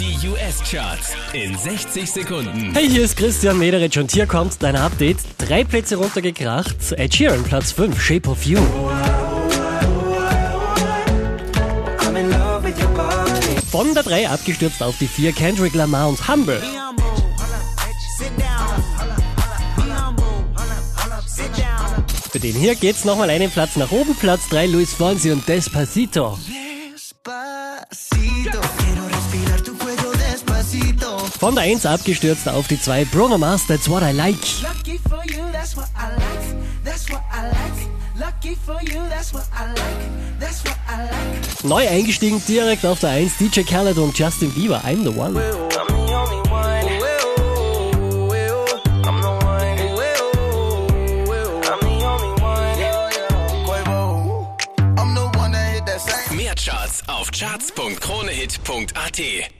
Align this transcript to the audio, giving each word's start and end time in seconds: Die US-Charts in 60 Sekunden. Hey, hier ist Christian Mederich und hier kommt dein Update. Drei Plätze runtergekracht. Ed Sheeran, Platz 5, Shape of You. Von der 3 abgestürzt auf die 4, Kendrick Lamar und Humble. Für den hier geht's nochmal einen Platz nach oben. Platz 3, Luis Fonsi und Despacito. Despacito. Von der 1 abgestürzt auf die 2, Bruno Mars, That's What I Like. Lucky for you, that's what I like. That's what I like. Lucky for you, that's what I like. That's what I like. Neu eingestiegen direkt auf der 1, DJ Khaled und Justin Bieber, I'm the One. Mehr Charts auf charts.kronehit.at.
Die 0.00 0.16
US-Charts 0.28 1.12
in 1.34 1.58
60 1.58 2.10
Sekunden. 2.10 2.72
Hey, 2.72 2.88
hier 2.88 3.04
ist 3.04 3.18
Christian 3.18 3.58
Mederich 3.58 3.98
und 3.98 4.10
hier 4.10 4.26
kommt 4.26 4.62
dein 4.62 4.74
Update. 4.74 5.18
Drei 5.36 5.62
Plätze 5.62 5.96
runtergekracht. 5.96 6.74
Ed 6.92 7.14
Sheeran, 7.14 7.42
Platz 7.42 7.72
5, 7.72 8.00
Shape 8.00 8.30
of 8.30 8.42
You. 8.46 8.56
Von 13.70 13.92
der 13.92 14.02
3 14.02 14.30
abgestürzt 14.30 14.82
auf 14.82 14.96
die 14.98 15.06
4, 15.06 15.32
Kendrick 15.32 15.74
Lamar 15.74 16.08
und 16.08 16.26
Humble. 16.26 16.62
Für 22.30 22.40
den 22.40 22.54
hier 22.54 22.74
geht's 22.74 23.04
nochmal 23.04 23.28
einen 23.28 23.50
Platz 23.50 23.76
nach 23.76 23.90
oben. 23.90 24.14
Platz 24.14 24.48
3, 24.48 24.64
Luis 24.68 24.94
Fonsi 24.94 25.30
und 25.30 25.46
Despacito. 25.46 26.38
Despacito. 26.96 28.60
Von 31.40 31.54
der 31.54 31.64
1 31.64 31.86
abgestürzt 31.86 32.48
auf 32.50 32.68
die 32.68 32.78
2, 32.78 33.06
Bruno 33.06 33.38
Mars, 33.38 33.66
That's 33.66 33.88
What 33.88 34.02
I 34.02 34.12
Like. 34.12 34.36
Lucky 34.60 35.00
for 35.08 35.24
you, 35.24 35.50
that's 35.50 35.74
what 35.74 35.88
I 35.96 36.10
like. 36.10 36.54
That's 36.84 37.08
what 37.08 37.22
I 37.32 37.46
like. 37.46 37.88
Lucky 38.14 38.54
for 38.66 38.78
you, 38.82 39.00
that's 39.08 39.32
what 39.32 39.46
I 39.54 39.68
like. 39.68 39.80
That's 40.38 40.62
what 40.64 40.76
I 40.86 41.04
like. 41.04 41.64
Neu 41.64 41.88
eingestiegen 41.88 42.42
direkt 42.46 42.84
auf 42.84 43.00
der 43.00 43.12
1, 43.12 43.38
DJ 43.38 43.62
Khaled 43.62 43.96
und 43.96 44.18
Justin 44.18 44.52
Bieber, 44.52 44.84
I'm 44.84 45.02
the 45.02 45.08
One. 45.18 45.32
Mehr 56.36 56.54
Charts 56.54 57.02
auf 57.06 57.30
charts.kronehit.at. 57.30 59.59